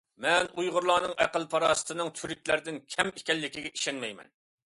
مەن 0.23 0.47
ئۇيغۇرلارنىڭ 0.61 1.11
ئەقىل-پاراسىتىنىڭ 1.25 2.09
تۈركلەردىن 2.19 2.81
كەم 2.95 3.13
ئىكەنلىكىگە 3.21 3.73
ئىشەنمەيمەن. 3.79 4.35